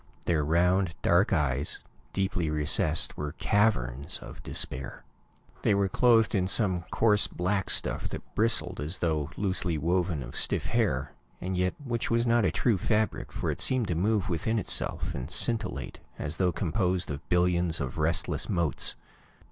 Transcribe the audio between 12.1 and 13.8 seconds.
not a true fabric, for it